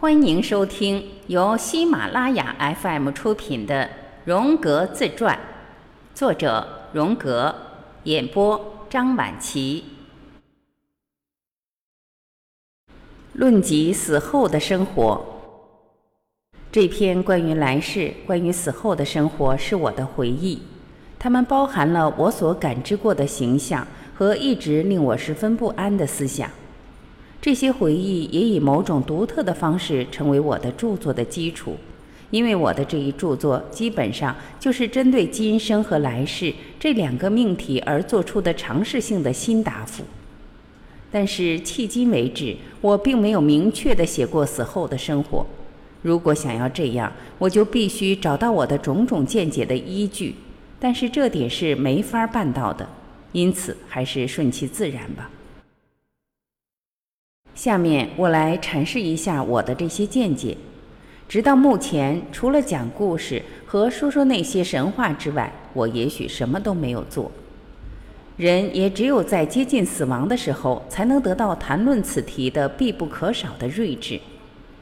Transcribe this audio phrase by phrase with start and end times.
[0.00, 3.82] 欢迎收听由喜马拉雅 FM 出品的
[4.24, 5.36] 《荣格自传》，
[6.16, 7.52] 作者荣格，
[8.04, 9.82] 演播张晚琪。
[13.32, 15.20] 论及死后的生活，
[16.70, 20.62] 这篇关于来世、关于死后的生活是我的回忆，
[21.18, 23.84] 它们包含了我所感知过的形象
[24.14, 26.48] 和一直令我十分不安的思想。
[27.40, 31.76] 这些回忆也以某种独特的方式成为我的著作的基础，
[32.30, 40.02] 因为我的这一著作基本上就是针对今生和来世这两个命题而做出的尝试性的新答复。
[41.10, 45.46] 但是迄今为止，我并没有明确的写过死后的生活。
[46.02, 50.34] 如果想要这样，我就必须找到我的种种见解的依据，
[50.78, 52.86] 但是这点是没法办到的，
[53.32, 55.30] 因此还是顺其自然吧。
[57.58, 60.56] 下面我来阐释一下我的这些见解。
[61.28, 67.32] 直到目前，除了讲故事和说说那些神话之外，我也许什么都没有做。
[68.36, 74.20] 人也只有在接近死亡的时候，才能得到谈论此题的必不可少的睿智。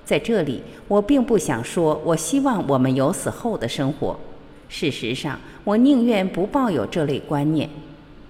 [0.05, 4.21] 在这里，我并不想说我希望我们有死后的生活。
[4.69, 7.71] 事实上，我宁愿不抱有这类观念。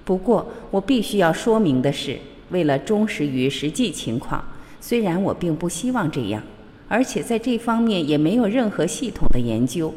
[0.04, 2.16] 不过，我必须要说明的是。
[2.50, 4.44] 为了忠实于实际情况，
[4.80, 6.42] 虽然我并不希望这样，
[6.88, 9.92] 而且在这方面也没有任何系统的研究，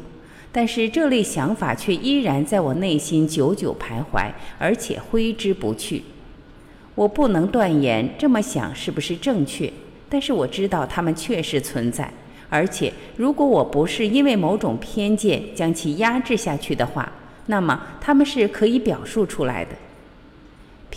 [0.50, 6.02] 但是这类想法却依然在我内心久久徘徊，而且挥之不去。
[6.96, 9.72] 我不能断言这么想是不是正确，
[10.08, 12.12] 但是我知道它们确实存在，
[12.48, 17.10] 而且如果我不是因为某种偏见将其压制下去的话，
[17.46, 19.70] 那么它们是可以表述出来的。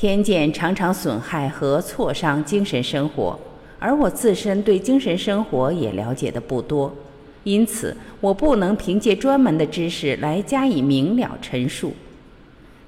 [0.03, 3.39] 偏见常常损害和挫伤精神生活，
[3.79, 6.93] 而我自身对精神生活也了解的不多，
[7.45, 11.93] 因此我不能凭借专门的知识来加以明了陈述。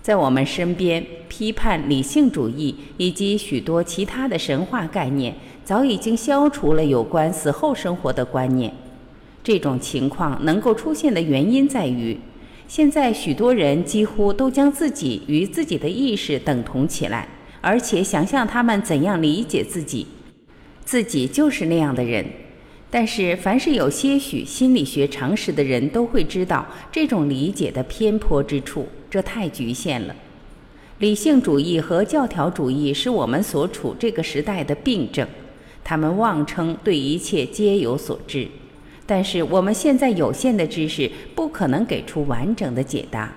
[0.02, 8.74] 在我们身边，批判理性主义以及许多其他的神话概念，早已经消除了有关死后生活的观念。
[9.42, 12.20] 这种情况能够出现的原因在于。
[12.68, 17.28] 现在许多人几乎都将自己与自己的意识等同起来，
[17.62, 20.08] 而且想象他们怎样理解自己，
[20.84, 22.26] 自己就是那样的人。
[22.90, 30.16] 但是，凡是有些许心理学常识的人都会知道这种理解的偏颇之处，这太局限了。
[31.00, 35.28] 理性主义和教条主义是我们所处这个时代的病症，
[35.84, 38.48] 他们妄称对一切皆有所知。
[39.06, 43.32] 但是我们现在有限的知识不可能给出完整的解答，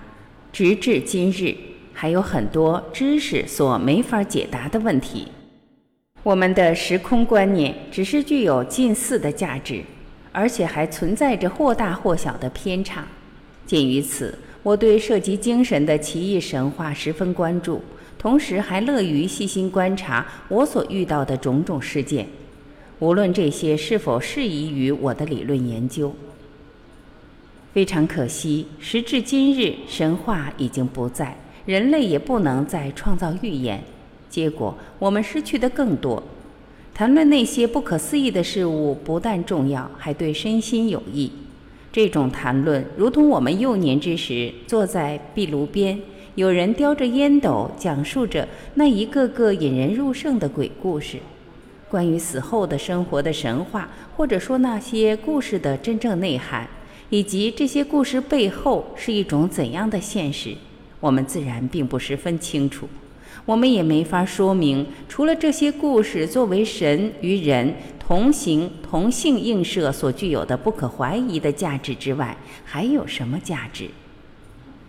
[0.53, 1.55] 直至今日
[1.93, 5.29] 还有很多知识所没法解答的问题。
[6.23, 9.83] 我们的时空观念只是具有近似的价值，
[10.33, 13.07] 而且还存在着或大或小的偏差。
[13.67, 17.83] 鉴于此，我对涉及精神的奇异神话十分关注，
[18.19, 22.27] 同时还乐于细心观察我所遇到的种种事件。
[23.01, 26.13] 无论这些是否适宜于我的理论研究，
[27.73, 33.83] 非常可惜，时至今日，神话已经不在，人类也不能再创造预言，
[34.29, 36.23] 结果我们失去的更多。
[36.93, 41.31] 谈论那些不可思议的事物，不但重要，还对身心有益。
[41.93, 46.01] 这种谈论，如同我们幼年之时坐在壁炉边，
[46.35, 51.19] 有人叼着烟斗，讲述着那一个个引人入胜的鬼故事。
[51.91, 56.69] 关于死后的生活的神话，或者说那些故事的真正内涵，
[57.11, 60.55] 以及这些故事背后是一种怎样的现实，
[61.01, 62.89] 我们自然并不十分清楚。
[63.45, 73.89] 我们也没法说明，除了这些故事作为神与人同行同性映射所具有的不可怀疑的价值之外，还有什么价值。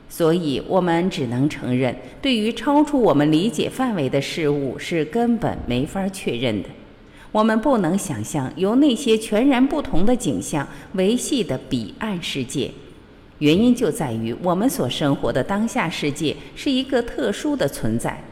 [0.09, 6.67] 所以，我们只能承认，对于超出我们理解范围的事物，是根本没法确认的。
[7.31, 12.71] 我们不能想象由那些全然不同的景象维系的彼岸世界，
[13.37, 18.23] 原因就在于我们所生活的当下世界是一个特殊的存在。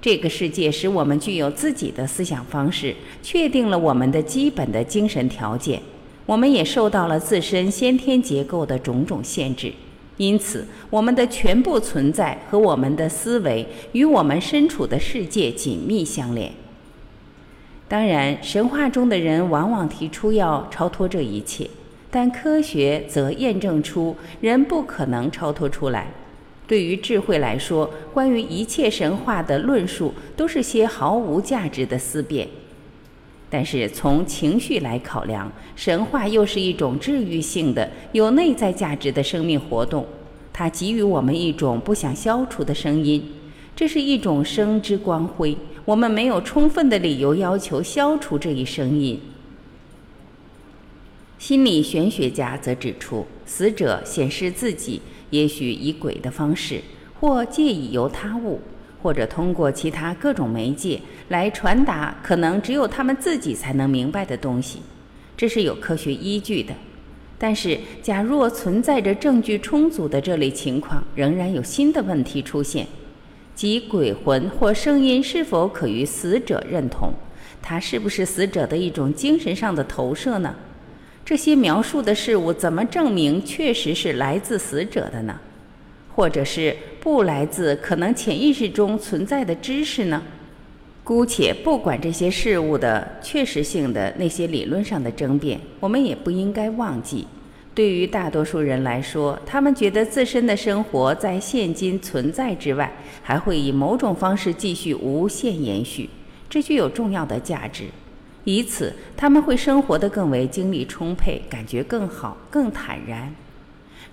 [0.00, 5.82] 这个世界使我们具有自己的思想方式，确定了我们的基本的精神条件。
[6.24, 9.70] 我们也受到了自身先天结构的种种限制，
[10.16, 16.50] 因此我们的全部存在和我们的思维与我们身处的世界紧密相连。
[17.90, 21.68] 当然，神话中的人往往提出要超脱这一切，
[22.08, 26.06] 但科学则验证出人不可能超脱出来。
[26.68, 32.46] 对于智慧来说，关于一切神话的论述都是些毫无价值的思辨。
[33.50, 40.06] 但是从情绪来考量，神话又是一种治愈性的、有内在价值的生命活动。
[40.52, 43.20] 它给予我们一种不想消除的声音，
[43.74, 45.56] 这是一种生之光辉。
[45.90, 49.20] 我们没有充分的理由要求消除这一声音。
[51.36, 56.80] 心理玄学家则指出，死者显示自己，也许以鬼的方式，
[57.18, 58.60] 或借以由他物。
[59.02, 61.00] 或者通过其他各种媒介
[61.30, 64.78] 来传达可能只有他们自己才能明白的东西，
[65.36, 66.72] 这是有科学依据的。
[67.36, 72.86] 但是，假若存在着证据充足的这类情况，仍然有新的问题出现，
[73.60, 77.12] 即鬼魂或声音是否可与死者认同？
[77.60, 80.56] 它是不是死者的一种精神上的投射呢？
[81.26, 85.38] 这些描述的事物怎么证明确实是来自死者的呢？
[86.14, 90.22] 或者是不来自可能潜意识中存在的知识呢？
[91.04, 97.26] 姑且不管这些事物的确实性的那些理论上的争辩，我们也不应该忘记，
[97.72, 106.10] 对于大多数人来说，他们觉得自身的生活在现今存在之外，还会以某种方式继续无限延续，
[106.48, 107.84] 这具有重要的价值。
[108.44, 113.32] 以此，他们会生活得更为精力充沛，感觉更好，更坦然。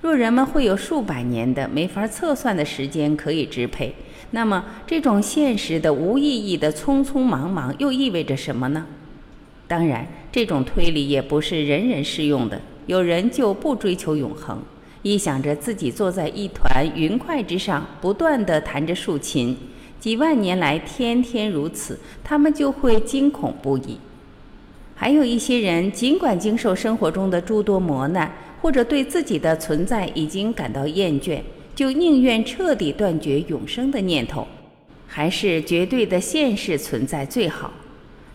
[0.02, 3.96] 若人们会有数百年的没法测算的时间可以支配，
[4.32, 8.86] 那么这种现实的无意义的匆匆忙忙又意味着什么呢？
[9.68, 12.62] 当然，这种推理也不是人人适用的。
[12.88, 14.60] 有人就不追求永恒，
[15.04, 19.56] 一想着自己坐在一团云块之上，不断地弹着竖琴，
[20.00, 24.00] 几万年来天天如此，他们就会惊恐不已。
[24.96, 28.34] 还有一些人，尽管经受生活中的诸多磨难。
[28.60, 31.40] 或者对自己的存在已经感到厌倦，
[31.76, 34.46] 就宁愿彻底断绝永生的念头，
[35.06, 37.72] 还是绝对的现世存在最好。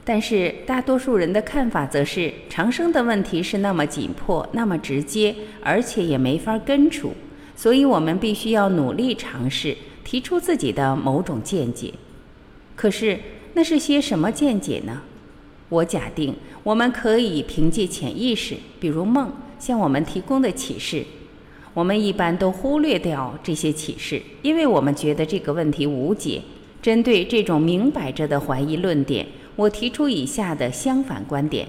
[0.04, 7.12] 但是大多数人的看法则是，长生的问题是那么紧迫、那么直接，而且也没法根除，
[7.54, 11.94] 所以我们必须要努力尝试提出自己的某种见解。
[12.74, 13.18] 可是
[13.54, 15.02] 那是些什么见解呢？
[15.68, 19.32] 我假定我们可以凭借潜意识，比如梦。
[19.58, 21.04] 向我们提供的启示，
[21.72, 26.42] 我们一般都忽略掉这些启示，因为我们觉得这个问题无解。
[26.82, 29.24] 针对这种明摆着的怀疑论点，
[29.56, 31.66] 我提出以下的相反观点：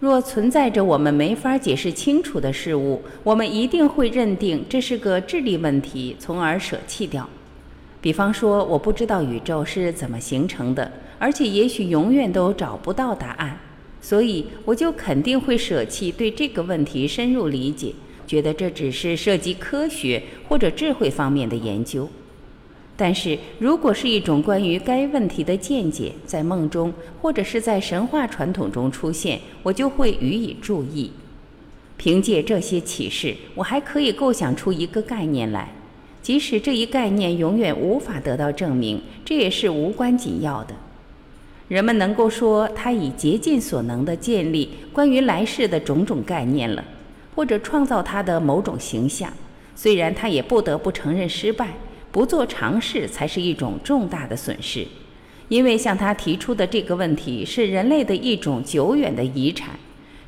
[0.00, 7.28] 若存在着我们没法解释清楚的事物，我们一定会认定这是个智力问题，从而舍弃掉。
[8.00, 13.58] 比方说，我不知道宇宙是怎么形成的，而且也许永远都找不到答案。
[14.00, 17.92] 所以，我就肯定会舍弃对这个问题深入理解，
[18.26, 22.08] 觉得这只是涉及科学或者智慧方面的研究。
[22.98, 31.12] 但是如果是一种关于该问题的见解，在梦中或者是在神话传统中出现，我就会予以注意。
[31.98, 35.72] 凭借这些启示，我还可以构想出一个概念来，
[36.22, 40.74] 即使这一概念永远无法得到证明，这也是无关紧要的。
[41.68, 46.84] 人们能够说他已竭尽所能地建立关于来世的种种概念了，
[47.34, 49.30] 或者创造他的某种形象。
[49.74, 51.74] 虽然他也不得不承认失败，
[52.16, 54.86] 不做尝试才是一种重大的损失，
[55.48, 59.78] 因为向他提出的这个问题是人类的一种久远的遗产，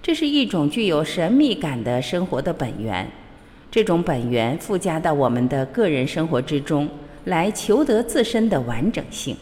[0.02, 3.08] 这是一种具有神秘感的生活的本源。
[3.70, 6.86] 这种本源附加到我们的个人生活之中
[7.24, 9.34] 来，求得自身的完整性。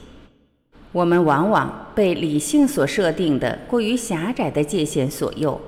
[0.92, 5.60] 我们往往被理性所设定的过于狭窄的界限所诱，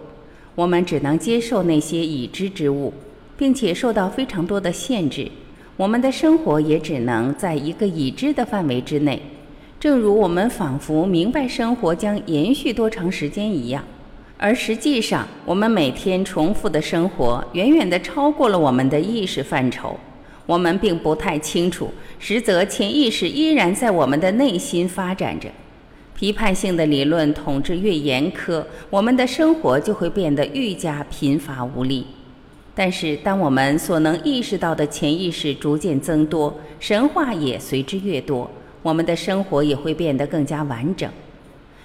[0.54, 2.94] 我们只能接受那些已知之物，
[3.36, 5.28] 并且受到非常多的限制。
[5.78, 9.22] 我们的生活也只能在一个已知的范围之内，
[9.78, 13.84] 正如我们仿佛明白生活将延续多长时间一样，
[14.36, 19.96] 而实际上，我们每天重复的生活远远地超过了我们的意识范畴。
[20.46, 25.48] 我们并不太清楚，实则潜意识依然在我们的内心发展着。
[26.16, 32.04] 批判性的理论统治越严苛，我们的生活就会变得愈加贫乏无力。
[32.80, 38.48] 但是，当我们所能意识到的潜意识逐渐增多，神话也随之越多，
[38.82, 41.10] 我们的生活也会变得更加完整。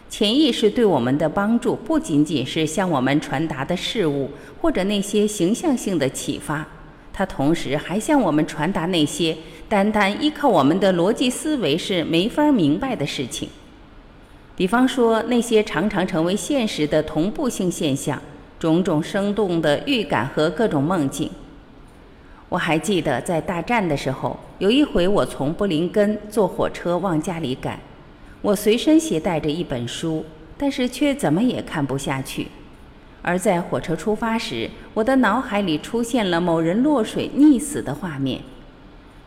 [0.07, 4.29] 潜意识对我们的帮助，不仅仅是向我们传达的事物，
[4.61, 6.63] 或者那些形象性的启发。
[7.11, 9.35] 它同时还向我们传达那些
[9.67, 13.49] 单单依靠我们的逻辑思维是没法明白的事情，
[14.55, 18.21] 比方说那些常常成为现实的同步性现象，
[18.63, 21.29] 种种生动的预感和各种梦境。
[22.47, 27.77] 我还记得在大战的时候，有一回我从布林根坐火车往家里赶，
[28.41, 30.23] 我随身携带着一本书，
[30.57, 32.47] 但是却怎么也看不下去。
[33.21, 38.39] 而在火车出发时，我的脑海里出现了某人落水溺死的画面。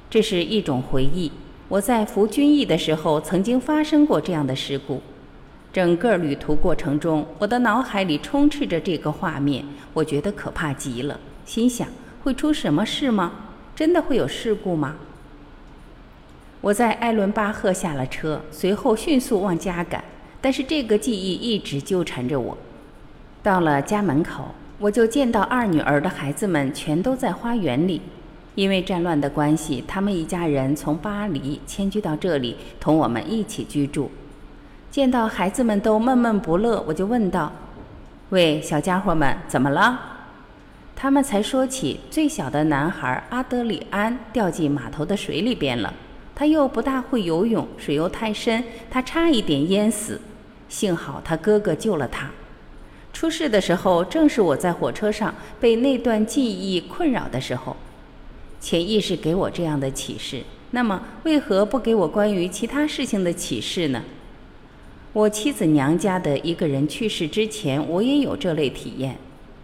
[0.09, 1.31] 这是一种回忆。
[1.69, 5.03] 我在服军役的时候，曾经发生过这样的事故。
[5.77, 11.87] 整个旅途过程中，我的脑海里充斥着这个画面，我觉得可怕极了，心想：
[12.25, 13.31] 会出什么事吗？
[13.75, 14.97] 真的会有事故吗？
[16.63, 20.03] 我在艾伦巴赫下了车，随后迅速往家赶，
[20.41, 22.57] 但是这个记忆一直纠缠着我。
[23.43, 24.47] 到了家门口，
[24.79, 28.01] 我就见到二女儿的孩子们全都在花园里。
[28.55, 34.11] 因为战乱的关系，他们一家人从巴黎迁居到这里，同我们一起居住。
[34.97, 37.53] 见到孩子们都闷闷不乐，我就问道
[38.33, 40.01] ：“喂，小家伙们，怎么了？”
[40.97, 45.93] 他们才说起最小的男孩阿德里安掉进码头的水里边了。
[46.35, 50.19] 他又不大会游泳，水又太深，他差一点淹死。
[50.71, 52.31] 幸好他哥哥救了他。
[53.13, 57.77] 出事的时候，正是我在火车上被那段记忆困扰的时候。
[58.59, 64.03] 潜意识给我这样的启示，那么为何不给我关于其他事情的启示呢？
[65.17, 69.17] 我妻子娘家的一个人去世之前，我也有这类体验。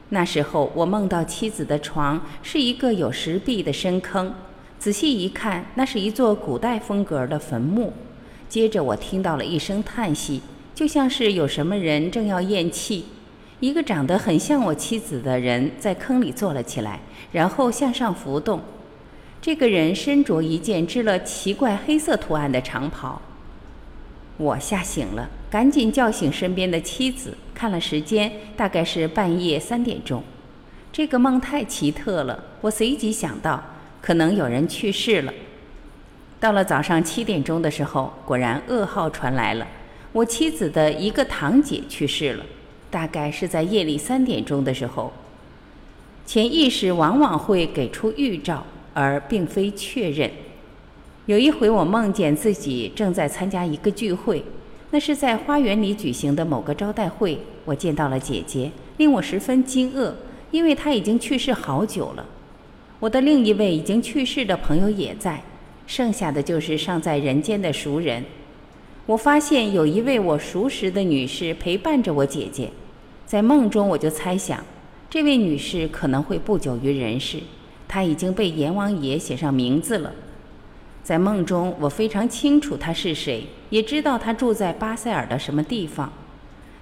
[0.09, 4.33] 那时候我梦到妻子的床是一个有石壁的深坑，
[4.79, 7.93] 仔细一看，那是一座古代风格的坟墓。
[8.49, 10.41] 接着我听到了一声叹息，
[10.75, 13.05] 就像是有什么人正要咽气。
[13.61, 16.99] 一个长得很像我妻子的人在坑里坐了起来，
[17.31, 18.59] 然后向上浮动。
[19.43, 23.21] 这个人身着一件织了奇怪黑色图案的长袍。
[24.43, 30.21] 我吓醒了，赶紧叫醒身边的妻子，看了时间，大概是半夜三点钟。
[30.93, 33.63] 这个梦太奇特了，我随即想到，
[34.01, 35.33] 可能有人去世了。
[36.41, 39.67] 到了早上七点钟的时候，果然噩耗传来了，
[40.13, 42.45] 我妻子的一个堂姐去世了，
[42.91, 45.13] 大概是在夜里三点钟的时候。
[46.27, 48.65] 潜意识往往会给出预兆。
[48.95, 50.31] 而并非确认。
[51.27, 54.45] 有一回，我梦见自己正在参加一个聚会，
[54.91, 57.39] 那是在花园里举行的某个招待会。
[57.65, 60.13] 我见到了姐姐，令我十分惊愕，
[60.51, 62.27] 因为她已经去世好久了。
[62.99, 65.41] 我的另一位已经去世的朋友也在，
[65.87, 68.25] 剩下的就是尚在人间的熟人。
[69.07, 72.69] 我发现有一位我熟识的女士陪伴着我姐姐，
[73.25, 74.65] 在梦中我就猜想，
[75.09, 77.39] 这位女士可能会不久于人世。
[77.87, 80.13] 她已经被阎王爷写上名字了，
[81.03, 86.13] 在梦中我非常清楚他是谁，也知道他住在巴塞尔的什么地方。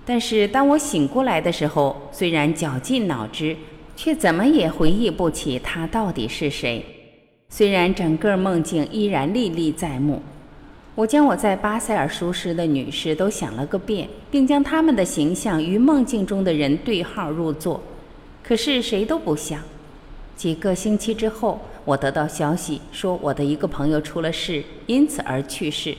[0.04, 3.56] 但是当我醒过来的时候，虽然绞尽脑汁，
[3.96, 6.84] 却怎么也回忆不起他到底是谁。
[7.48, 10.22] 虽然整个梦境依然历历在目，
[10.94, 17.80] 我将我在巴塞尔熟识的女士都想了个遍，并将他们的形象与梦境中的人对号入座，
[18.42, 19.60] 可是谁都不像。
[20.36, 25.96] 几个星期之后，我得到消息说我的一个朋友出了事，因此而去世。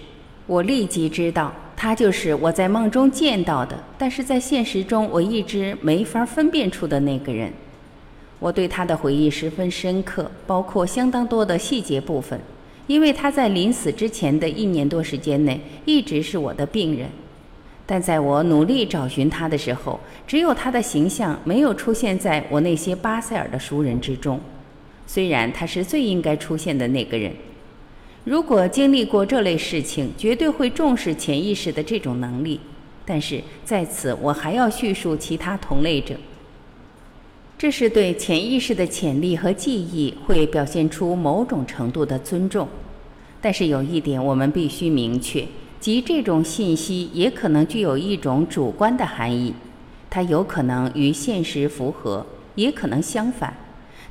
[0.48, 7.52] 我立即知道他就是我在梦中见到的，但是在现实中我一直没法分辨出的那个人。
[8.40, 12.40] 我对他的回忆十分深刻，包括相当多的细节部分，
[12.88, 17.08] 因为他在临死之前的一年多时间内一直是我的病人。
[17.86, 24.40] 但在我努力找寻他的时候，只有他的形象没有出现在我那些巴塞尔的熟人之中。
[25.14, 27.34] 虽然他是最应该出现的那个人，
[28.24, 32.58] 如果经历过这类事情，绝对会重视潜意识的这种能力。
[33.06, 36.16] 但是在此，我还要叙述其他同类者。
[37.58, 42.66] 这是对潜意识的潜力和记忆会表现出某种程度的尊重。
[43.42, 45.46] 但是有一点，我们必须明确。
[45.82, 49.54] 即这种信息也可能具有一种主观的含义，
[50.10, 52.26] 它有可能与现实符合，
[52.56, 53.54] 也可能相反。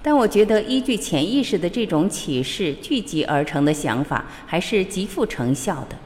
[0.02, 5.97] 但我觉得，依据潜意识的这种启示聚集而成的想法，还是极富成效的。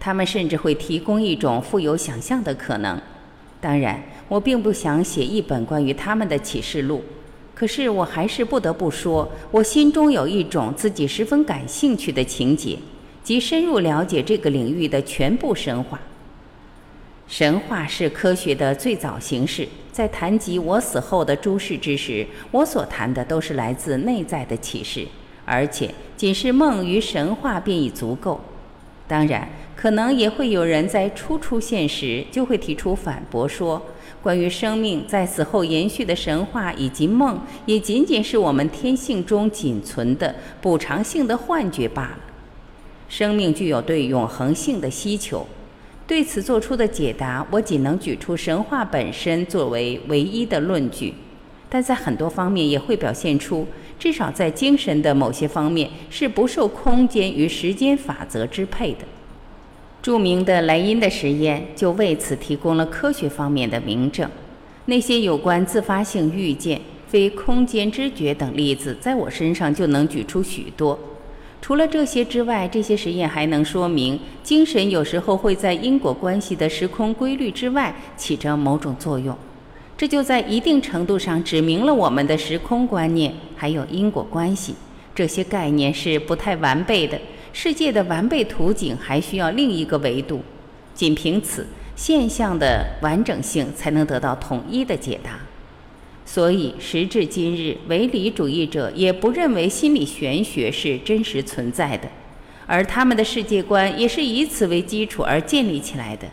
[0.00, 2.98] 他们甚至会提供一种富有想象的可能。
[3.60, 7.02] 当然，我并不想写一本关于他们的启示录，
[7.54, 12.78] 可是我还是不得不说，我心中有一种自己十分感兴趣的情节。
[13.22, 16.00] 即深入了解这个领域的全部神话。
[17.28, 19.66] 神话是科学的最早形式。
[19.90, 25.06] 在谈及我死后的诸事之时，我所谈的都是来自内在的启示，
[25.46, 28.38] 而且仅是梦与神话便已足够。
[29.08, 33.80] 当然，可能也会有人在初出现时就会提出反驳，说
[34.22, 42.18] 关于生命在死后延续的神话以及梦，也仅仅是我们天性中仅存的补偿性的幻觉罢了。
[43.08, 45.46] 生命具有对永恒性的需求，
[46.06, 51.12] 对此做出的解答，我仅能举出神话本身作为唯一的论据，
[51.68, 53.66] 但在很多方面也会表现出，
[53.98, 59.00] 至少在精神的某些方面是不受空间与时间法则支配的。
[60.00, 64.30] 著名的莱茵的实验就为此提供了科学方面的明证。
[64.84, 70.96] 那些有关自发性预见、非空间知觉等例子，在我身上就能举出许多。
[71.66, 79.36] 除了这些之外，这些实验还能说明，精神有时候会在因果关系的时空规律之外起着某种作用。
[79.98, 84.76] 这就在一定程度上指明了我们的时空观念还有因果关系
[85.12, 87.18] 这些概念是不太完备的。
[87.52, 90.40] 世界的完备图景还需要另一个维度，
[90.94, 95.30] 仅凭此现象的完整性才能得到统一的解答。
[96.28, 102.08] 所以时至今日，唯理主义者也不认为心理玄学是真实存在的，
[102.66, 106.26] 而他们的世界观也是以此为基础而建立起来的。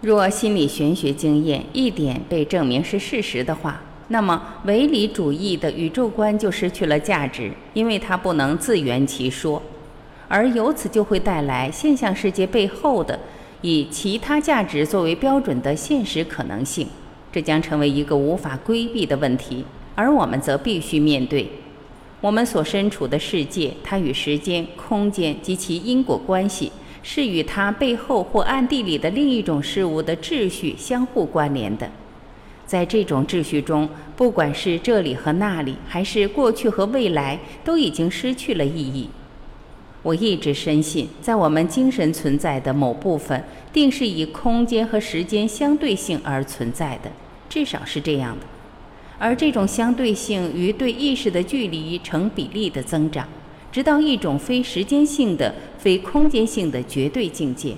[0.00, 9.62] 若心理玄学经验一点被证明是事实的话，那么唯理主义的宇宙观就失去了价值，因为它不能自圆其说。
[10.26, 13.20] 而由此就会带来现象世界背后的
[13.60, 16.88] 以其他价值作为标准的现实可能性，
[17.32, 21.48] 这将成为一个无法规避的问题，而我们则必须面对
[22.20, 26.70] 我们所身处的世界，它与时间、空间及其因果关系
[27.02, 31.90] 是与它背后或暗地里的另一种事物的秩序相互关联的。
[32.64, 39.08] 在这种秩序中，不管是这里和那里，还是过去和未来，都已经失去了意义。
[40.02, 47.10] 我一直深信，在我们精神存在的某部分，定是以空间和时间相对性而存在的，
[47.52, 48.46] 至少是这样的。
[49.18, 53.28] 而这种相对性与对意识的距离成比例的增长，
[53.70, 57.74] 直到一种非时间性的、非空间性的绝对境界。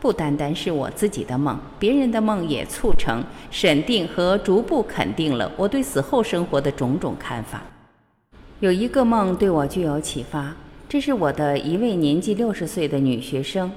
[0.00, 7.62] 不单单是我自己的梦，别人的梦也促成、审定和逐步肯定了我对死后生活的种种看法。
[8.60, 10.56] 有一个梦对我具有启发。
[10.88, 13.70] 这是我的一位年纪六十岁的女学生，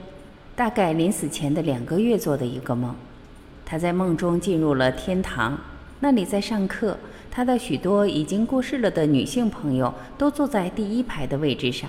[0.55, 2.95] 大概临死前的两个月做的一个梦。
[3.69, 5.55] 她在梦中进入了天堂，
[5.99, 6.97] 那里在上课。
[7.29, 11.87] 她的许多已经过世了的女性朋友都坐在第一排的位置上。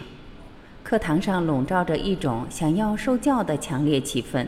[0.85, 4.47] 课堂上笼罩着一种想要受教的强烈气氛。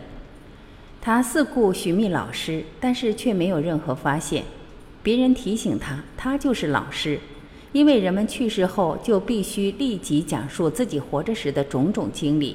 [1.01, 4.45] 她四顾寻觅老师，但是却没有任何发现。
[5.03, 7.19] 别人提醒她，她就是老师。
[7.73, 12.55] 因为人们去世后就必须立即讲述自己活着时的种种经历，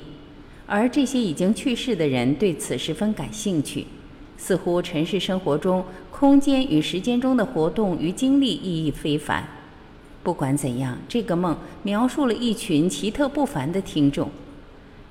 [0.67, 3.87] 而这些已经去世的人对此十分感兴趣，
[4.37, 9.43] 似乎尘世生活中空间与时间中的活动与经历意义非凡。
[10.23, 14.29] 不管怎样，这个梦描述了一群奇特不凡的听众，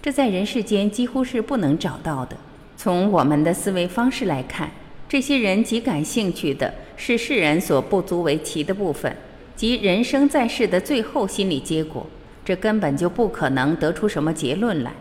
[0.02, 2.36] 这在人世间几乎是不能找到的。
[2.76, 4.70] 从我们的思维方式来看，
[5.08, 9.16] 这些人极感兴趣的是世人所不足为奇的部分。
[9.54, 12.06] 即人生在世的最后心理结果，
[12.44, 14.92] 这根本就不可能得出什么结论来。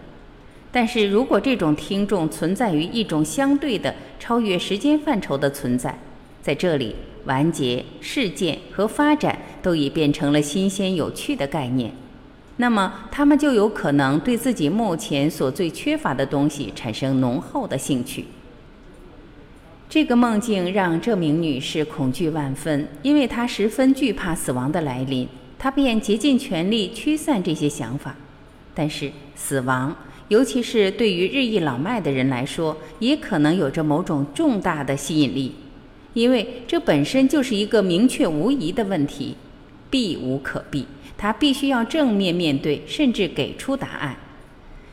[0.76, 5.98] 但是如果这种听众存在于一种相对的、超越时间范畴的存在，
[6.42, 11.94] 在这里，完结、事件和发展都已变成了新鲜有趣的概念，
[12.58, 18.26] 那么他们就有可能对自己目前所最缺乏的东西产生浓厚的兴趣。
[19.88, 25.26] 这个梦境让这名女士恐惧万分，因为她十分惧怕死亡的来临。
[25.58, 28.14] 她便竭尽全力驱散这些想法。
[28.78, 29.96] 但是，死亡，
[30.28, 35.54] 尤其是对于日益老迈的人来说，也可能有着某种重大的吸引力，
[36.14, 39.36] 因为这本身就是一个明确无疑的问题，
[39.90, 40.86] 避无可避。
[41.18, 44.18] 他必须要正面面对，甚至给出答案。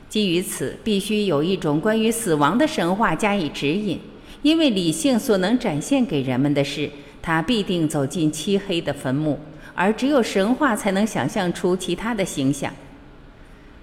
[0.09, 3.99] 基于此，必须有一种关于死亡的神话加以指引。
[4.43, 6.91] 因为理性所能展现给人们的是，
[7.23, 9.39] 他必定走进漆黑的坟墓，
[9.75, 12.73] 而只有神话才能想象出其他的形象，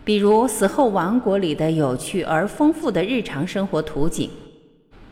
[0.10, 4.28] 比如死后王国里的有趣而丰富的日常生活图景。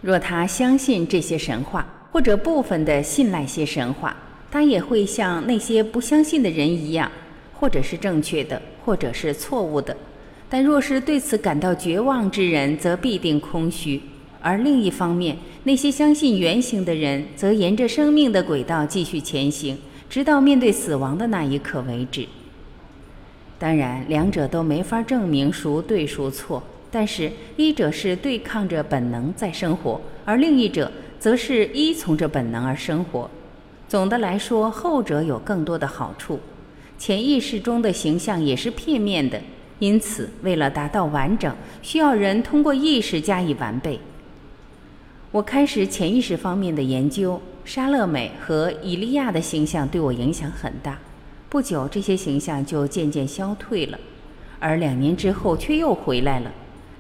[0.02, 4.18] 若他相信这些神话，或者部分的信赖些神话，
[4.50, 7.12] 他也会像那些不相信的人一样，
[7.54, 9.96] 或者是正确的，或者是错误的。
[10.50, 14.02] 但若是对此感到绝望之人，则必定空虚。
[14.42, 19.78] 而另一方面，那些相信原型的人，则沿着生命的轨道继续前行，
[20.10, 22.26] 直到面对死亡的那一刻为止。
[23.60, 33.30] 当然，两者都没法证明孰对孰错，但是一者是对抗着本能在生活，而另一者则是依从着本能而生活。
[33.88, 36.40] 总的来说，后者有更多的好处。
[37.00, 39.42] 潜意识中的形象也是片面的，
[39.80, 44.00] 因此，为了达到完整，需要人通过意识加以完备。
[45.32, 50.98] 我开始潜意识方面的研究，莎乐美和以利亚的形象对我影响很大。
[51.50, 53.98] 不久，这些形象就渐渐消退了，
[54.60, 56.52] 而两年之后却又回来了。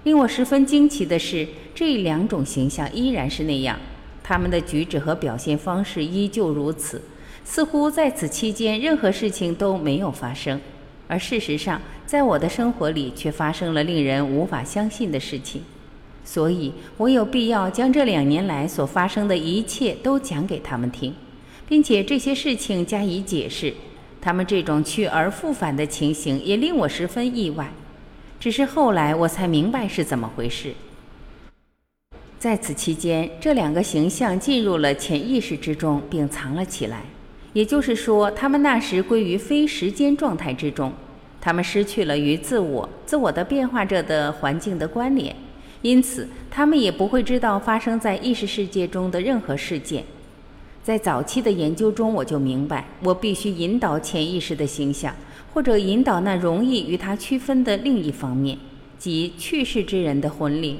[0.05, 3.77] 令我十分惊奇的是，这两种形象依然是那样，
[4.23, 7.01] 他们的举止和表现方式依旧如此，
[7.43, 10.57] 似乎在此期间任何事情都没有发生。
[11.09, 15.61] 而事实上，在我的生活里却发生了令人无法相信的事情，
[16.23, 21.13] 所以我有必要将这两年来所发生的一切都讲给他们听，
[21.67, 23.73] 并且这些事情加以解释。
[24.27, 27.71] 他们这种去而复返的情形也令我十分意外，
[28.37, 30.73] 只是后来我才明白是怎么回事。
[32.37, 37.03] 在此期间，这两个形象进入了潜意识之中，并藏了起来。
[37.53, 40.91] 也就是说，他们那时归于非时间状态之中，
[41.39, 45.33] 他们失去了与自我、自我的变化着的环境的关联，
[45.81, 50.03] 因此他们也不会知道发生在意识世界中的任何事件。
[50.87, 55.13] 在早期的研究中，我就明白，我必须引导潜意识的形象，
[55.53, 58.57] 或者引导那容易与它区分的另一方面，
[58.97, 60.79] 即去世之人的魂灵。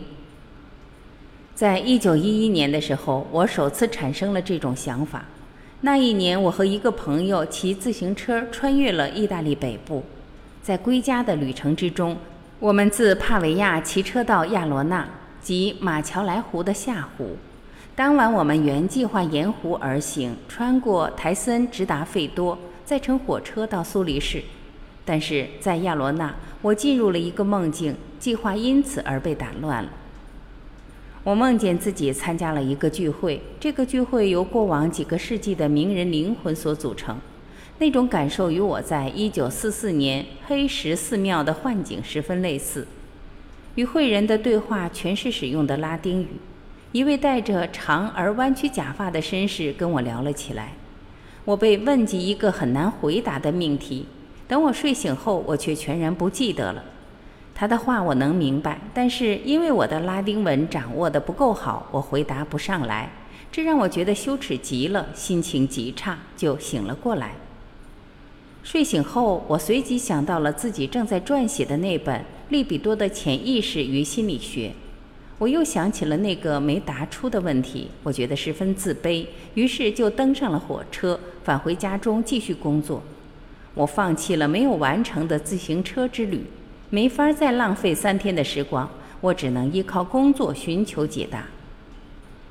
[1.54, 5.26] 在一九一一年的时候，我首次产生了这种想法。
[5.82, 10.02] 那一年，我和一个朋友骑自行车穿越了意大利北部，
[10.64, 12.16] 在归家的旅程之中，
[12.62, 15.06] 我们自帕维亚骑车到亚罗纳
[15.42, 17.36] 及马乔莱湖的下湖。
[17.98, 22.56] 当晚，我们原计划沿湖而行，穿过台森，直达费多，
[22.86, 24.44] 再乘火车到苏黎世。
[25.04, 29.90] 但是在亚罗纳，我进入了一个梦境，计划因此而被打乱了。
[31.24, 37.18] 我梦见自己参加了一个聚会，这个聚会由过往几个世纪的名人灵魂所组成。
[37.80, 42.86] 那种感受与我在一九四四年黑石寺庙的幻境十分类似。
[43.74, 46.28] 与会人的对话全是使用的拉丁语。
[46.92, 50.74] 一位戴着长而弯曲假发的绅士跟我聊了起来。
[51.46, 54.06] 我被问及一个很难回答的命题。
[54.48, 56.84] 等我睡醒后，我却全然不记得了。
[57.54, 63.12] 他的话我能明白，但是因为我的拉丁文掌握的不够好，我回答不上来，
[63.52, 67.34] 这让我觉得羞耻极了，心情极差，就醒了过来。
[68.64, 72.20] 睡醒后，我随即想到了自己正在撰写的那本
[72.50, 74.70] 《利比多的潜意识与心理学》，
[75.40, 83.04] 我又想起了那个没答出的问题，我觉得十分自卑，于是就登上了火车，返回家中继续工作。
[83.76, 86.44] 我放弃了没有完成的自行车之旅。
[86.90, 88.90] 没法再浪费三天的时光，
[89.22, 91.46] 我只能依靠工作寻求解答。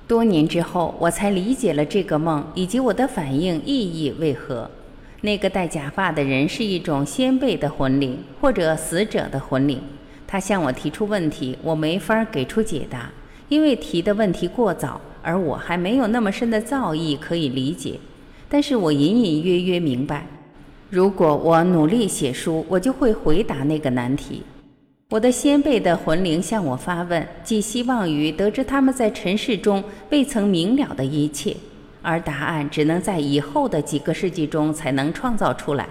[0.07, 4.70] 多年之后，我才理解了这个梦以及我的反应意义为何。
[5.22, 9.81] 那个戴假发的人是一种先辈的魂灵，或者死者的魂灵。
[10.37, 13.11] 他向我提出问题，我没法给出解答，
[13.49, 17.99] 因为提的问题过早，而我还没有那么深的造诣可以理解。
[18.46, 20.27] 但是我隐隐约约明白。
[20.90, 24.42] 如果我努力写书，我就会回答那个难题。
[25.09, 31.57] 我的先辈的魂灵向我发问，寄希望于得知他们在尘世中未曾明了的一切，
[32.03, 35.88] 而答案只能在以后的几个世纪中才能创造出来。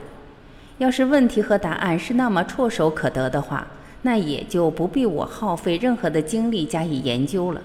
[0.77, 3.65] 要是问题和答案是那么唾手可得的话，
[4.05, 7.61] 那也就不必我耗费任何的精力加以研究了，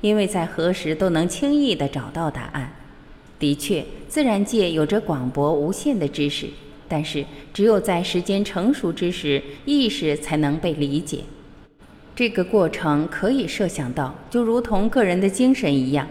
[0.00, 2.72] 因为在何时都能轻易地找到答案。
[3.38, 6.46] 的确，自然界有着广博无限的知识。
[6.88, 11.18] 但是，只有在时间成熟之时，意识才能被理解。
[12.16, 16.08] 这个过程可以设想到，就如同个人的精神一样，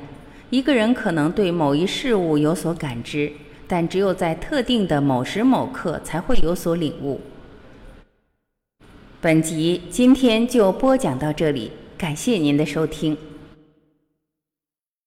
[0.52, 3.32] 一个人可能对某一事物有所感知，
[3.68, 7.20] 但只有在特定的某时某刻才会有所领悟。
[9.24, 13.16] 本集今天就播讲到这里，感谢您的收听。